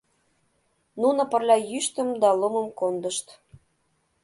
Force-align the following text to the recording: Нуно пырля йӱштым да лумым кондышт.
Нуно 1.01 1.21
пырля 1.31 1.57
йӱштым 1.69 2.09
да 2.21 2.29
лумым 2.39 2.67
кондышт. 2.79 3.27